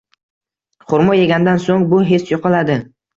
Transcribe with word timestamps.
Xurmo 0.93 1.17
yegandan 1.17 1.61
soʻng 1.65 1.83
bu 1.91 1.99
his 2.13 2.25
yoʻqoladi. 2.31 2.79